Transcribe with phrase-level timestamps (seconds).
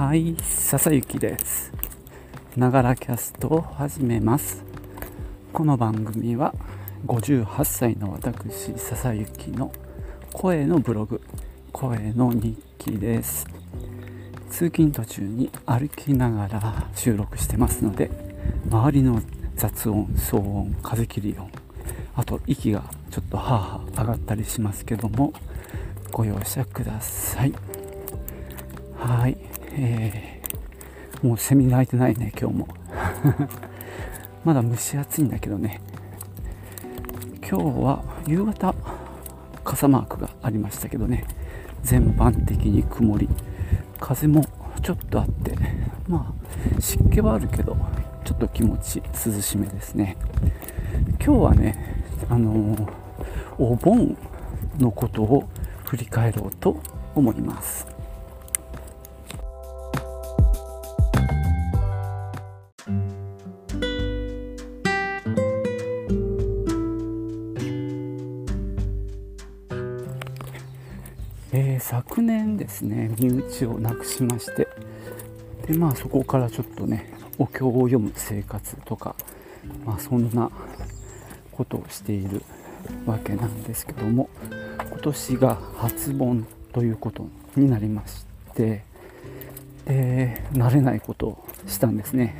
[0.00, 1.70] はい、笹雪です。
[2.56, 4.64] ながらキャストを始めます。
[5.52, 6.54] この番組は
[7.06, 9.70] 58歳の私、笹雪の
[10.32, 11.20] 声のブログ、
[11.70, 13.46] 声の日記です。
[14.48, 18.10] 通勤途中に歩きながら収録してますので、
[18.70, 19.20] 周りの
[19.54, 21.50] 雑音、騒音、風切り音、
[22.16, 25.34] あと息がちょっとはあはあ上がったりしますけども、
[26.10, 27.52] ご容赦ください。
[28.96, 29.36] はい、
[29.72, 32.68] えー、もうセミ鳴いてないね、今日も。
[34.44, 35.80] まだ蒸し暑いんだけどね。
[37.48, 38.74] 今日は夕方、
[39.64, 41.24] 傘マークがありましたけどね、
[41.82, 43.28] 全般的に曇り、
[43.98, 44.44] 風も
[44.82, 45.56] ちょっとあって、
[46.08, 46.32] ま
[46.76, 47.76] あ、湿気はあるけど、
[48.24, 50.16] ちょっと気持ち涼しめですね。
[51.24, 53.00] 今日はね、あのー
[53.60, 54.16] お盆
[54.78, 55.44] のことを
[55.84, 56.80] 振り返ろうと
[57.14, 57.86] 思います。
[71.90, 74.68] 昨年ですね身内を亡くしまして。
[75.66, 79.16] でまあそこからちょっとねお経を読む生活とか
[79.84, 80.50] まあそんな
[81.50, 82.42] ことをしている
[83.06, 84.28] わけなんですけども
[84.88, 88.24] 今年が初盆ということになりまし
[88.54, 88.84] て
[89.84, 92.36] で慣れないことをしたんですね。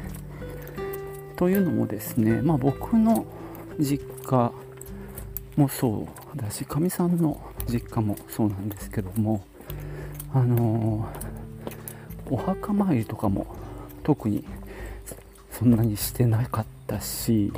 [1.36, 3.26] というのもですねまあ僕の
[3.80, 4.52] 実家
[5.56, 9.44] もそうだしかみさんの実家もそうなんですけども
[10.32, 11.08] あの
[12.30, 13.46] お墓参りとかも
[14.04, 14.44] 特に
[15.50, 17.52] そんなにしてなかったし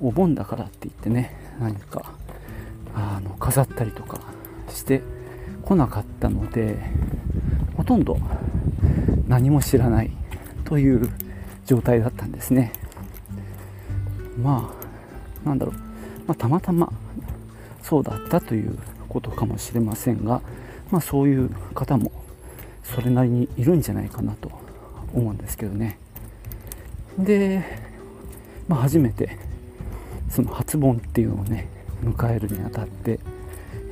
[0.00, 2.14] お盆だからって言ってね何か
[2.94, 4.20] あの飾ったりとか
[4.68, 5.02] して
[5.62, 6.78] こなかったので
[7.76, 8.18] ほとんど
[9.28, 10.10] 何も知らない
[10.64, 11.08] という
[11.66, 12.72] 状態だったんですね。
[14.42, 14.72] ま
[15.44, 15.74] あなんだろう、
[16.26, 16.92] まあ、たまたま
[17.90, 18.78] そうだったという
[19.08, 20.42] ことかもしれませんが、
[20.92, 22.12] まあ、そういう方も
[22.84, 24.48] それなりにいるんじゃないかなと
[25.12, 25.98] 思うんですけどね。
[27.18, 27.64] で、
[28.68, 29.36] まあ、初めて
[30.28, 31.68] その初盆っていうのをね
[32.04, 33.18] 迎えるにあたって、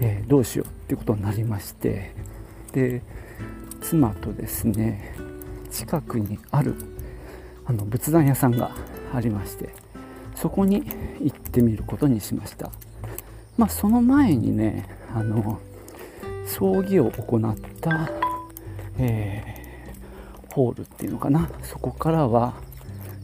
[0.00, 2.14] えーどうしようってことになりまして
[2.70, 3.02] で
[3.80, 5.16] 妻とですね
[5.72, 6.76] 近くにある
[7.66, 8.70] あの仏壇屋さんが
[9.12, 9.74] ありまして
[10.36, 10.84] そこに
[11.20, 12.70] 行ってみることにしました。
[13.58, 15.60] まあその前にねあの
[16.46, 18.10] 葬儀を行った、
[18.98, 19.58] えー
[20.58, 21.48] ホールっていうのかな。
[21.62, 22.54] そこからは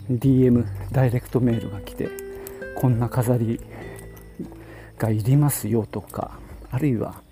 [0.09, 2.09] DM ダイレクトメールが来て
[2.77, 3.61] こんな飾り
[4.99, 6.39] がいりますよとか
[6.71, 7.23] あるいは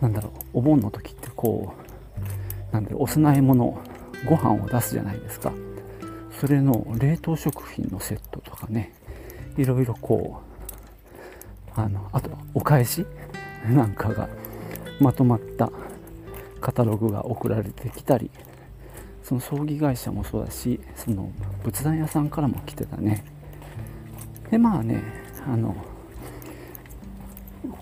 [0.00, 1.74] なんだろうお盆の時ってこ
[2.70, 3.78] うなんだろうお供え物
[4.26, 5.52] ご飯を出すじゃないですか。
[6.40, 8.94] それの冷凍食品のセットとかね
[9.58, 10.45] いろいろこう
[11.76, 13.06] あのあとお返し？
[13.68, 14.28] なんかが
[15.00, 15.70] まとまった
[16.60, 18.30] カタログが送られてきたり
[19.22, 21.30] その葬儀会社もそうだしその
[21.64, 23.24] 仏壇屋さんからも来てたね。
[24.50, 25.02] でまあね
[25.46, 25.74] あの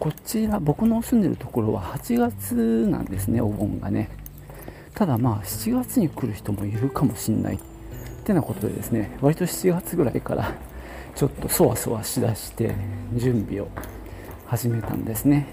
[0.00, 4.10] こちら僕の住んでるところは8月なんですねお盆がね。
[4.94, 7.58] ただまあ7月に来る人もいるかもしんないっ
[8.24, 10.54] てなことでですね割と7月ぐらいから
[11.14, 12.74] ちょっとそわそわしだして
[13.14, 13.68] 準備を
[14.46, 15.46] 始めたんですね。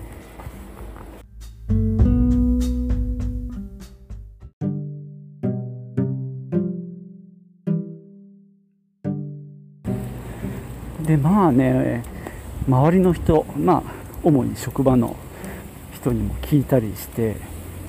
[11.05, 12.03] でまあね
[12.67, 13.93] 周りの人まあ
[14.23, 15.15] 主に職場の
[15.93, 17.35] 人にも聞いたりして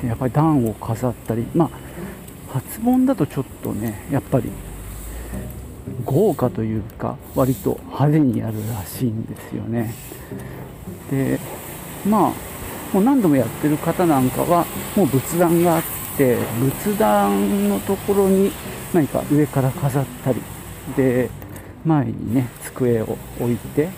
[0.04, 1.70] やっぱり段を飾ったりまあ
[2.52, 4.50] 初盆だとちょっとねやっぱり
[6.04, 9.94] 豪華というか割と派手にやるらしいんですよね。
[11.10, 11.38] で
[12.06, 12.52] まあ
[12.92, 14.66] もう何度もやってる方なんかは
[14.96, 15.82] もう仏壇があっ
[16.16, 18.52] て仏壇のところに
[18.92, 20.42] 何か上から飾ったり
[20.96, 21.30] で
[21.84, 23.88] 前にね机を置いて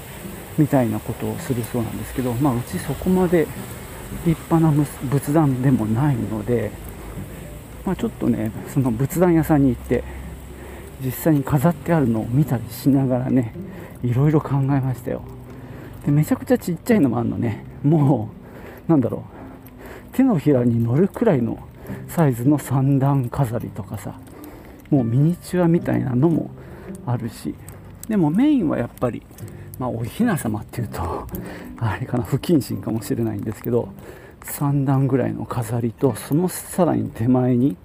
[0.57, 3.49] みたいなことをするそうなんですけど、まあ、うちそこまで
[4.25, 4.71] 立派な
[5.11, 6.71] 仏壇でもないので、
[7.85, 10.05] まあ、ちょっとねその仏壇屋さんに行って
[11.03, 13.55] 実際に飾ってあるのを見たりしながらね
[14.03, 15.23] いろいろ考えましたよ。
[16.05, 17.65] でめちゃくちゃちっちゃいのもあるのね。
[17.83, 18.31] も
[18.89, 19.25] うなんだろ
[20.13, 20.17] う。
[20.17, 21.59] 手のひらに乗るくらいの
[22.09, 24.15] サイズの三段飾りとかさ
[24.91, 26.51] もうミニチュアみたいなのも
[27.07, 27.55] あるし。
[28.09, 29.23] でもメインはやっぱり、
[29.79, 31.27] まあ、おひな様っていうと
[31.79, 33.89] あれかな不謹慎かもしれないんですけど
[34.43, 37.77] 3段ぐらいの飾りとそのさらに手前に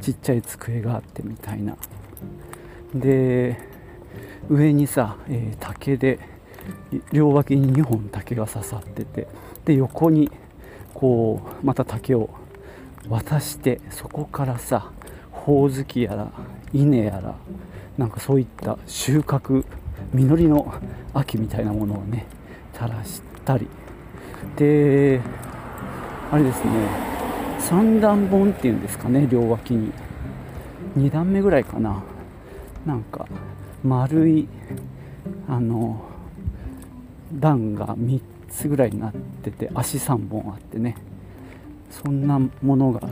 [0.00, 1.76] ちっちゃい机があってみたいな
[2.94, 3.58] で
[4.48, 6.18] 上にさ、えー、竹で
[7.12, 9.26] 両脇に2本竹が刺さってて
[9.64, 10.30] で横に
[10.94, 12.30] こうまた竹を
[13.08, 14.90] 渡してそこからさ
[15.30, 16.32] ほおずきやら
[16.72, 17.34] 稲やら
[17.98, 19.64] なんかそういった収穫
[20.12, 20.72] 実りの
[21.12, 22.26] 秋みたいなものをね
[22.72, 23.68] 垂らしたり。
[24.56, 25.20] で
[26.30, 26.70] あれですね
[27.58, 29.92] 三段本っていうんですかね両脇に。
[30.96, 32.02] 2段目ぐらいかな。
[32.86, 33.26] なんか
[33.82, 34.48] 丸い
[35.48, 36.02] あの
[37.32, 40.96] 段が3つぐらいになってて足3本あってね。
[41.90, 43.08] そんなものが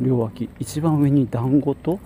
[0.00, 1.98] 両脇一番上に団子と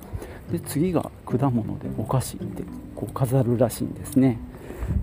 [0.51, 2.63] で次が果物でお菓子って
[2.95, 4.39] こう飾るらしいんですね。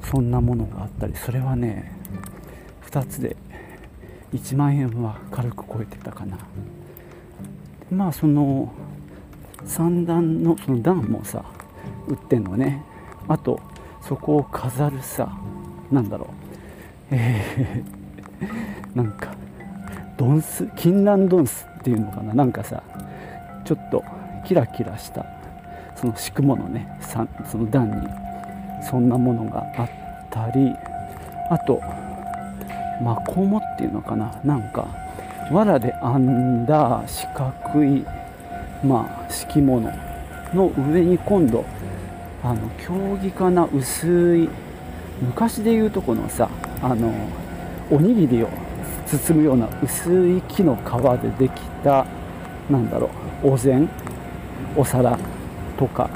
[0.01, 1.15] そんなものがあったり。
[1.15, 1.91] それはね
[2.89, 3.35] 2つで
[4.33, 6.37] 1万円は軽く超えてたかな。
[7.91, 8.71] まあその
[9.65, 11.43] 三段のその段もさ
[12.07, 12.83] 売ってんのね。
[13.27, 13.59] あと
[14.01, 15.31] そこを飾るさ
[15.91, 16.27] なんだろう。
[17.11, 19.33] えー、なんか
[20.17, 22.33] ドンス金蘭ドンスっていうのかな。
[22.33, 22.83] なんかさ
[23.65, 24.03] ちょっと
[24.45, 25.25] キラキラした
[25.95, 28.07] その敷くものねその段に
[28.89, 29.89] そんなものがあっ
[30.29, 30.73] たり。
[31.49, 31.81] あと
[33.03, 34.39] マコモっていうのかな。
[34.43, 34.87] なんか
[35.51, 36.19] 藁で編
[36.63, 38.05] んだ四角い
[38.83, 39.91] まあ敷物
[40.53, 41.65] の上に今度
[42.43, 44.49] あの競技かな薄い
[45.21, 46.49] 昔でいうとこのさ
[46.81, 47.13] あの
[47.89, 48.49] おにぎりを
[49.05, 50.79] 包むような薄い木の皮
[51.21, 52.05] でできた
[52.69, 53.09] なんだろ
[53.43, 53.89] うお膳
[54.75, 55.17] お皿
[55.77, 56.09] とか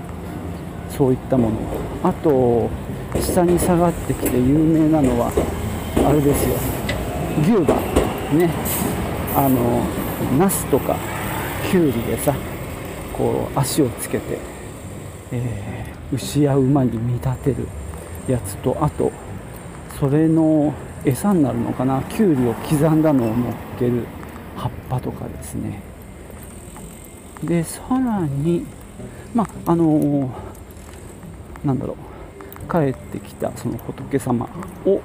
[0.89, 1.57] そういったもの。
[2.03, 2.69] あと
[3.19, 5.31] 下に下がってきて有名なのは
[6.07, 6.55] あれですよ。
[7.41, 7.75] 牛が
[8.33, 8.49] ね。
[9.35, 9.83] あの
[10.39, 10.95] ナスとか
[11.69, 12.33] きゅうりでさ
[13.17, 14.37] こう足をつけて、
[15.31, 17.67] えー、牛や馬に見立てる
[18.27, 19.11] やつとあと
[19.99, 20.73] それの
[21.03, 24.05] 餌になるのかなきゅうりを刻んだのを乗っける
[24.55, 25.81] 葉っぱとかですね。
[27.43, 28.65] でさらに
[29.33, 30.29] まああのー、
[31.63, 31.95] なんだろ
[32.67, 34.49] う帰ってきたその仏様
[34.85, 35.01] を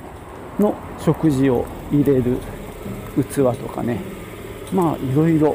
[0.59, 2.39] の食事を入れる
[3.17, 4.01] 器とかね。
[4.73, 5.55] まあいろいろ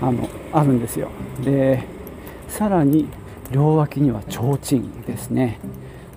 [0.00, 1.10] あのあるんですよ
[1.42, 1.84] で
[2.48, 3.08] さらに
[3.50, 5.58] 両脇には提灯ですね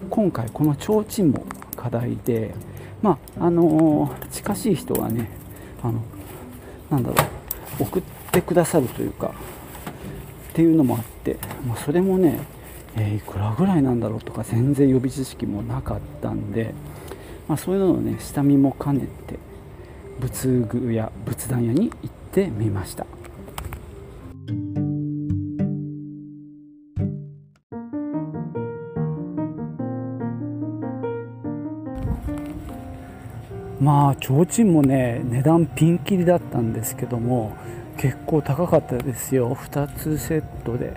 [0.09, 1.45] 今回この提灯も
[1.75, 2.53] 課題で
[3.01, 5.29] まあのー、近しい人がね
[5.83, 6.01] あの
[6.89, 7.15] なんだろ
[7.79, 8.01] う送っ
[8.31, 9.33] てくださるというか
[10.51, 12.39] っていうのもあって、まあ、それもね、
[12.97, 16.73] えー、いくらぐらいなんだろうとか全然予備知識もなかったんで、
[17.47, 19.39] まあ、そういうのをね下見も兼ねて
[20.19, 23.05] 仏具や仏壇屋に行ってみました。
[33.81, 37.57] まあ提灯もね値段ピンキリだったんですけども
[37.97, 39.55] 結構高かったですよ。
[39.55, 40.93] 2つセットで。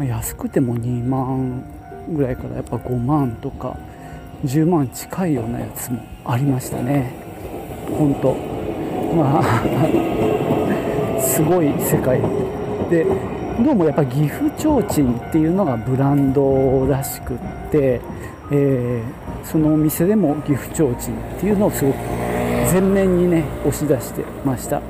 [0.00, 1.64] 安くても2万
[2.12, 3.76] ぐらいからやっぱ5万とか
[4.44, 7.12] 10万近いようなやつもありましたね。
[7.98, 8.34] 本当。
[9.16, 9.42] まあ
[11.20, 12.20] すごい世界。
[12.90, 13.04] で
[13.64, 17.36] どうもやっぱ岐阜提灯っていうのがブランドらしくっ
[17.72, 18.00] て、
[18.52, 21.96] えー、そのお店でも岐阜提灯っていうのをすごく
[22.70, 24.80] 前面にね押し出してました。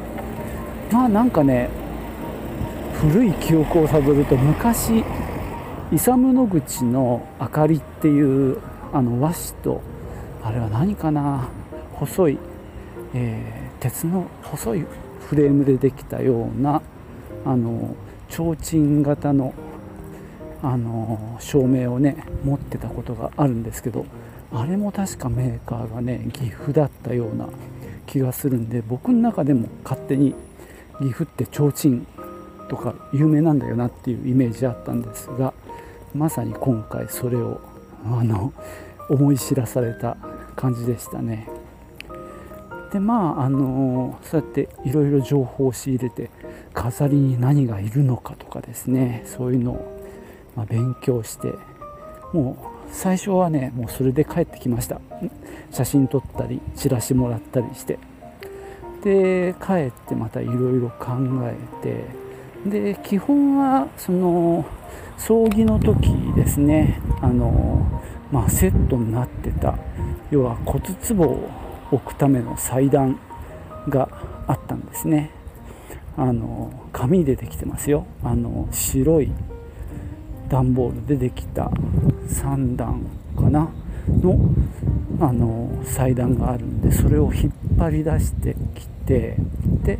[0.93, 1.69] まあなんかね
[3.00, 5.05] 古い記憶をたどると昔
[5.93, 8.59] イサム・ノグチの「明かり」っていう
[8.93, 9.81] あの和紙と
[10.43, 11.49] あれは何かな？
[11.95, 12.38] 細い、
[13.14, 14.85] えー、鉄の細い
[15.28, 16.81] フレームでできたような
[17.45, 17.95] あの
[18.28, 19.52] 提灯型の
[20.62, 24.07] あの照明をね持ってたことがあるんですけど
[24.52, 27.49] あれも確かメーカーがね岐阜だったような
[28.07, 30.35] 気がするんで僕の中でも勝手に
[30.99, 32.07] 岐阜って提灯
[32.69, 35.52] とか有名なんだよなっていうイメージあったんですが
[36.14, 37.61] まさに今回それを
[38.05, 38.52] あの
[39.11, 40.17] 思い知らされた
[40.57, 41.49] 感じでしたね。
[42.93, 46.31] でまああのそうやっていろいろ情報を仕入れて
[46.73, 50.00] 飾りに何がいるのかとかですねそういうのを、
[50.57, 51.52] ま、勉強して
[52.33, 55.00] もう最初はねもうそれで帰ってきました。
[55.71, 57.99] 写真撮ったりチラシもらったりして。
[59.02, 61.12] で帰ってまたいろいろ考
[61.45, 62.28] えて。
[62.66, 64.66] で基本はその
[65.16, 67.00] 葬儀の時ですね。
[67.21, 68.02] あの、
[68.33, 69.78] まあ、セットになってた
[70.30, 71.49] 要は骨壺を
[71.90, 73.18] 置くための祭壇
[73.88, 74.09] が
[74.47, 75.30] あったんですね。
[76.16, 78.07] あの紙でできてますよ。
[78.25, 79.33] あの白い
[80.49, 81.71] 段ボールでできた
[82.28, 83.71] 3段かな？
[84.09, 84.38] の
[85.21, 89.37] あの祭壇があるんでそれを引っ張り出してきて
[89.83, 89.99] で、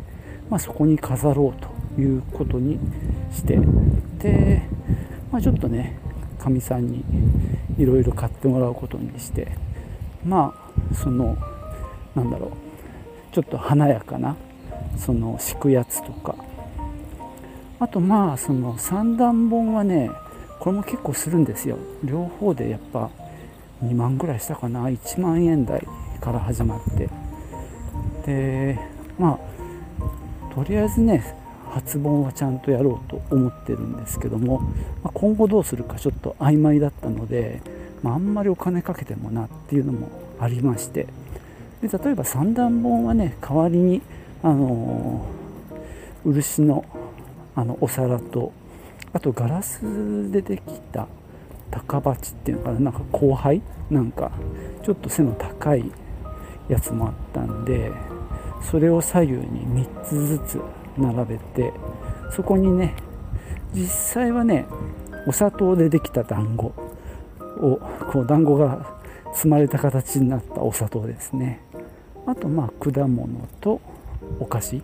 [0.49, 2.79] まあ、そこに飾ろうということに
[3.31, 3.59] して
[4.17, 4.61] で、
[5.31, 5.99] まあ、ちょっとね
[6.39, 7.03] かみさんに
[7.77, 9.51] いろいろ買ってもらうことにして
[10.25, 11.37] まあその
[12.15, 12.51] なんだろう
[13.33, 14.37] ちょっと華やかな
[14.97, 16.35] その敷くやつとか。
[17.81, 20.11] あとまあその三段本はね
[20.59, 21.77] これも結構するんですよ。
[22.03, 23.09] 両方でやっぱ
[23.83, 24.87] 2万ぐらいしたかな。
[24.87, 25.85] 1万円台
[26.19, 27.09] から始まって。
[28.25, 28.79] で
[29.17, 31.35] まあとりあえずね
[31.69, 34.59] 発本はちゃんとやろうと思ってるんですけども、
[35.03, 37.61] まあ、今後どうするかちょっと曖昧だったので、
[38.01, 41.07] まあ、あんまりお金かけてもなっていうのもありまして。
[41.81, 44.01] で例えば三段本はね代わりに
[44.43, 45.25] あの
[46.25, 46.83] 漆の
[47.55, 48.51] あのお皿と
[49.13, 49.81] あとガラス
[50.31, 51.07] でできた
[51.71, 54.31] 高鉢っていうのかななんか後輩なんか
[54.83, 55.91] ちょっと背の高い
[56.67, 57.91] やつもあったんで
[58.61, 60.61] それを左右に3つずつ
[60.97, 61.73] 並べて
[62.31, 62.95] そこにね
[63.73, 64.65] 実際はね
[65.27, 67.79] お砂糖でできた団子を
[68.11, 68.99] こう団子が
[69.33, 71.61] 積まれた形になったお砂糖ですね。
[72.25, 73.27] あとまあ果物
[73.61, 73.81] と
[74.39, 74.81] お菓子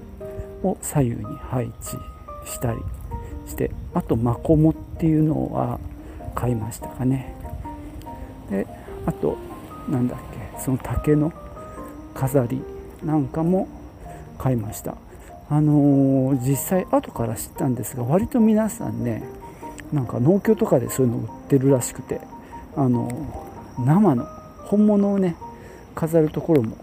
[0.64, 1.98] を左右に配置
[2.46, 2.80] したり
[3.46, 5.80] してあとマコモっていうのは
[6.36, 7.34] 買いましたかね。
[8.52, 8.68] で
[9.06, 9.38] あと
[9.90, 10.20] なんだっ
[10.54, 11.34] けその竹の
[12.14, 12.62] 飾り
[13.04, 13.68] なんかも
[14.38, 14.96] 買いました。
[15.50, 19.24] あのー、実際後から知ったんですが割と皆さんね
[19.94, 22.20] なんか農協とかでそういうの売ってるらしくて
[22.76, 24.26] あのー、生の
[24.66, 25.36] 本物をね
[25.94, 26.76] 飾るところも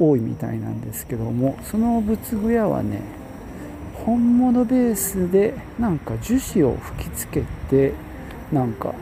[0.00, 3.02] 多いみたいなんですけどもその仏具屋はね
[4.04, 7.92] 本物ベースでなんか樹脂を吹きつけて
[8.52, 8.94] なんか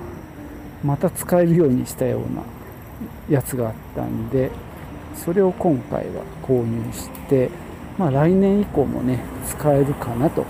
[0.84, 2.42] また使えるようにしたような
[3.28, 4.50] やつがあったんで
[5.16, 7.50] それを今回は購入して
[7.98, 10.44] まあ来年以降もね使えるかなと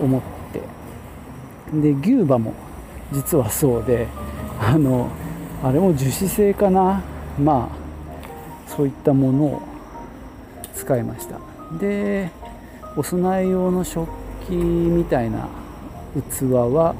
[0.00, 0.34] 思って。
[1.72, 2.52] で牛馬も
[3.12, 4.06] 実はそうで
[4.60, 5.08] あの
[5.62, 7.02] あれも樹脂製かな？
[7.40, 9.62] まあそういったものを
[10.74, 11.40] 使いました。
[11.78, 12.30] で
[12.96, 14.08] お供え用の食
[14.46, 15.48] 器みたいな
[16.14, 16.94] 器は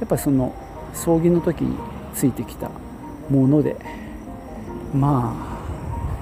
[0.00, 0.54] やっぱりその
[0.94, 1.76] 葬儀の時に
[2.14, 2.70] ついてきた
[3.28, 3.76] もので
[4.94, 5.34] ま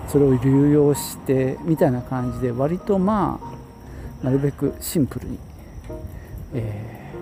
[0.07, 3.41] あそれを流用してみたいな感じで割とま
[4.23, 5.39] あなるべくシンプルに、
[6.55, 7.13] え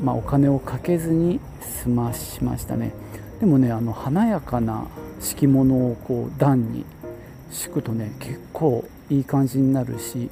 [0.00, 2.92] ー、まあ、お金をかけずに済ましましたね。
[3.40, 4.86] でもねあの華やかな
[5.20, 6.84] 敷物をこう段に
[7.50, 10.30] 敷くとね結構いい感じになるし、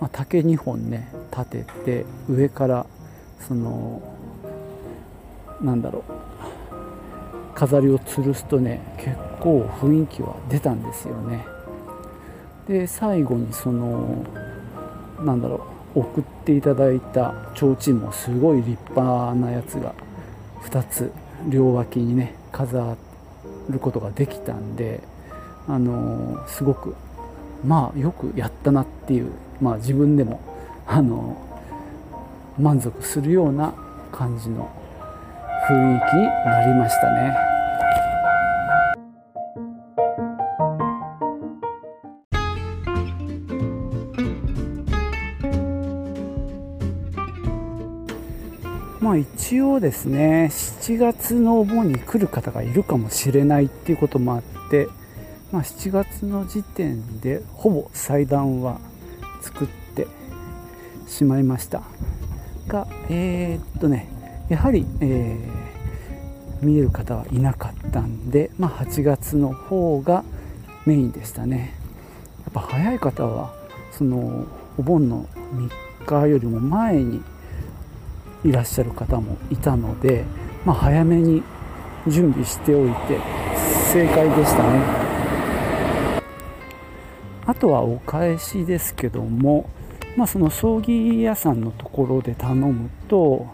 [0.00, 2.86] まあ、竹2本ね立てて上から
[3.40, 4.02] その
[5.60, 11.44] なんだろう飾りを吊るすとね結構雰囲気は出たんですよね。
[12.68, 14.24] で最後にその
[15.20, 19.94] なんだろう送っていただいた提灯もすごい立派なやつが
[20.62, 21.12] 2つ
[21.48, 22.96] 両脇にね飾
[23.68, 25.00] ることができたんで
[25.68, 26.94] あのすごく
[27.64, 30.40] まあよくやったなっていう、まあ、自分でも
[30.86, 31.36] あの
[32.58, 33.72] 満足するような
[34.10, 34.70] 感じの
[35.68, 37.52] 雰囲気になりましたね。
[49.00, 54.88] まあ一応ですね7月のお盆に来る方がいるかもしれないっていうこともあって
[55.52, 58.80] まあ、7月の時点でほぼ祭壇は
[59.42, 60.06] 作って
[61.06, 61.82] しまいました
[62.68, 64.08] がえー、っとね
[64.48, 70.24] やはり、えー、見える方はいなかったんで、まあ、8月の方が
[70.84, 71.74] メインでしたね。
[72.44, 73.54] やっぱ早い方は
[73.92, 77.22] そのお盆の3日よりも前に
[78.44, 80.24] いらっしゃる方もいたので、
[80.64, 81.42] まあ、早めに
[82.08, 83.18] 準備しておいて
[83.92, 85.01] 正解でしたね。
[87.46, 89.68] あとはお返しですけども、
[90.16, 93.46] まあ、その葬儀屋さんのところで頼むと、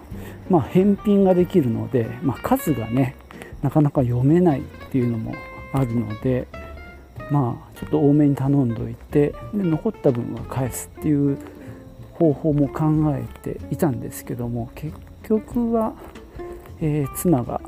[0.50, 3.16] まあ、返品ができるので、まあ、数がね
[3.62, 5.34] なかなか読めないっていうのも
[5.72, 6.46] あるので
[7.30, 11.38] まあちょっと多めに頼んどいてで残った分は返すっていう
[12.14, 15.94] 方法も考えていたんですけども結局は、
[16.80, 17.60] えー、妻が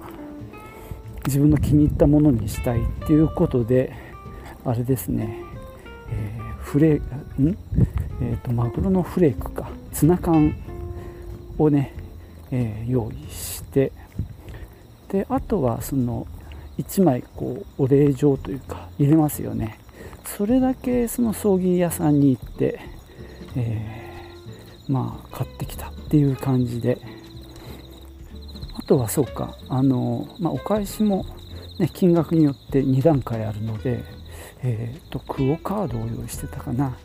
[1.27, 3.93] 自分の気に入ったものにしたいっていうことで
[4.65, 5.50] あれですね。
[6.11, 7.01] えフレん、
[8.21, 9.71] えーと、マグロのフレークか。
[9.93, 10.55] ツナ缶
[11.59, 11.95] をね、
[12.51, 13.93] えー、用意して。
[15.09, 16.29] であとはその
[16.79, 19.79] 1枚こうお礼状というか入れますよね。
[20.25, 22.81] それだけその葬儀屋さんに行って、
[23.57, 26.99] えー、まあ買ってきたっていう感じで。
[28.77, 31.25] あとはそうかあの、まあ、お返しも、
[31.79, 34.03] ね、金額によって2段階あるので、
[34.63, 36.97] えーと、とクオカードを用意してたかな。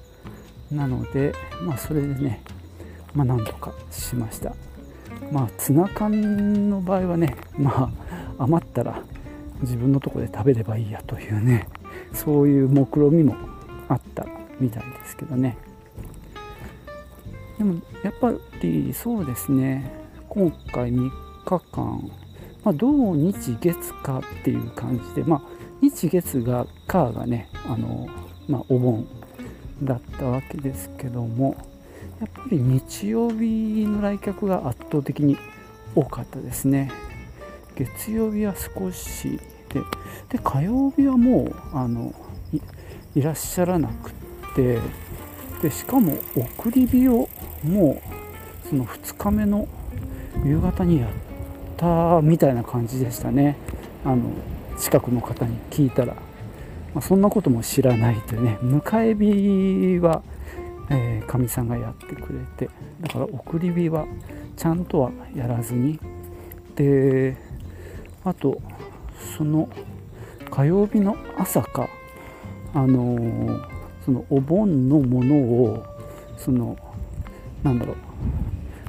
[0.71, 2.41] なのでまあそれでね
[3.13, 4.53] まあなんとかしました。
[5.31, 7.91] まあツナ缶の場合はねま
[8.37, 9.01] あ余ったら
[9.61, 11.67] 自分のとこで食べればいいやというね
[12.13, 13.35] そういう目論見みも
[13.87, 14.25] あった
[14.59, 15.57] みたいですけどね。
[17.57, 19.91] でもやっぱりそうですね。
[20.27, 21.09] 今回3
[21.45, 22.11] 日間、
[22.65, 25.41] まあ、土日月かっていう感じでまあ
[25.89, 28.07] 日月が火がねあの、
[28.47, 29.07] まあ、お盆
[29.83, 31.55] だったわけですけども
[32.19, 35.37] やっぱり日曜日の来客が圧倒的に
[35.93, 36.91] 多かったですね。
[37.75, 39.39] 月曜日は少し
[39.69, 39.81] で
[40.29, 42.13] で火曜日はもうあの
[43.13, 44.13] いらっしゃらなくっ
[44.55, 44.79] て
[45.61, 47.29] でしかも送り火を
[47.63, 48.01] も
[48.65, 49.67] うその2日目の
[50.43, 51.09] 夕方にやっ
[51.77, 53.57] たみたいな感じでしたね。
[54.03, 54.23] あの
[54.77, 56.21] 近くの方に聞いたら、ま
[56.95, 60.21] あ、そんなことも知らないというね迎え火は
[61.27, 62.69] かみ、えー、さんがやってくれて
[63.01, 64.05] だから送り火は
[64.55, 65.99] ちゃんとはやらずに
[66.75, 67.37] で
[68.23, 68.61] あと
[69.37, 69.69] その
[70.51, 71.89] 火曜日の朝か
[72.73, 73.65] あのー、
[74.03, 75.85] そのお盆のものを
[76.37, 76.77] その
[77.63, 77.95] なんだろう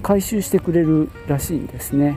[0.03, 2.17] 回収してくれるらしいんですね、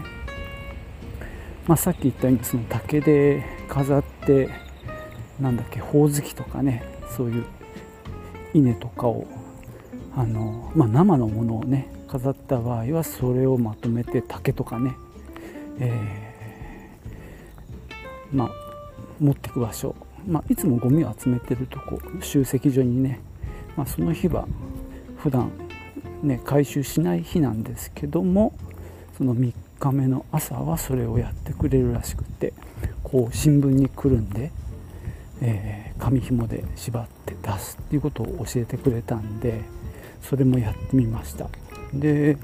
[1.67, 4.49] まあ、さっき言ったようにその竹で飾って
[5.39, 6.83] なんだっけほおずきとかね
[7.15, 7.45] そういう
[8.53, 9.27] 稲とかを
[10.15, 14.95] あの、まあ、生のものをね飾った場合はそれをまとめて竹とかね、
[15.79, 18.49] えー、まあ、
[19.19, 19.95] 持っていく場所、
[20.27, 23.19] まあ、いつもゴミを集めてるとこ集積所にね、
[23.77, 24.47] ま、その日は
[25.17, 25.51] 普段
[26.23, 28.53] ね回収しない日なんですけども
[29.17, 32.51] その3日目の朝はそれをやってくれるらしくて。
[33.11, 34.51] こう新聞にくるんで、
[35.41, 39.61] えー、紙紐で縛って出すっていうことを教えてくれたんで
[40.21, 41.49] それもやってみました。
[41.93, 42.37] で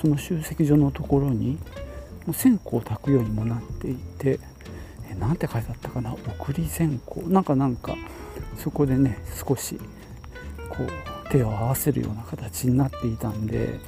[0.00, 1.58] その集積所のところに
[2.32, 4.38] 線香を焚くようにもなっていて
[5.18, 6.14] 何て書いてあったかな？
[6.14, 7.20] 送り線香。
[7.28, 7.96] なんかなんか
[8.56, 9.78] そこでね少し
[10.68, 13.80] こう手を合わせるような形になっていたんで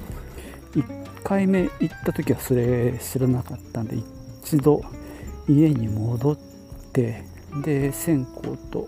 [0.73, 3.97] 1回目行った時はそれ知らなかったんで
[4.43, 4.83] 一度
[5.47, 6.37] 家に戻っ
[6.91, 7.23] て
[7.63, 8.87] で線香と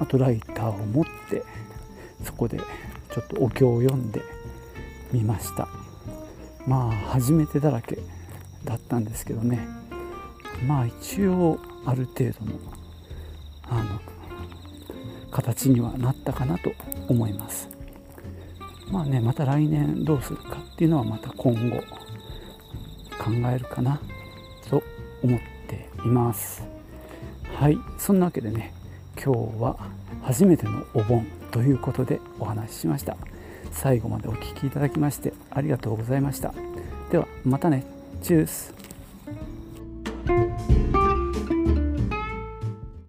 [0.00, 1.42] あとライターを持って
[2.24, 4.22] そこでちょっとお経を読んで
[5.12, 5.68] みました。
[6.66, 7.98] まあ初めてだらけ
[8.64, 9.66] だったんですけどね。
[10.66, 12.52] まあ一応ある程度の
[13.68, 14.00] あの
[15.30, 16.72] 形にはなったかなと
[17.08, 17.68] 思います。
[18.90, 21.78] まあねまた来年どうするかっていうのはまた今後
[23.18, 24.00] 考えるかな
[24.68, 24.82] と
[25.22, 25.49] 思って
[26.04, 26.62] います。
[27.56, 27.78] はい。
[27.98, 28.72] そんなわけでね
[29.16, 29.76] 今日は
[30.22, 33.16] 初めてのお盆ということでお話ししました。
[33.72, 36.54] 最後までお聴きいただきましてありがとうございました。
[37.10, 37.84] ではまたね。
[38.22, 38.79] チュース。